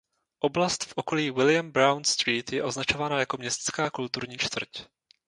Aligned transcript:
Oblast 0.39 0.83
v 0.85 0.93
okolí 0.95 1.31
William 1.31 1.71
Brown 1.71 2.03
Street 2.03 2.53
je 2.53 2.63
označována 2.63 3.19
jako 3.19 3.37
městská 3.37 3.89
kulturní 3.89 4.37
čtvrť. 4.37 4.81